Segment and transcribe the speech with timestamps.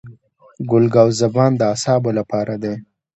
[0.69, 2.73] ګل ګاو زبان د اعصابو لپاره دی.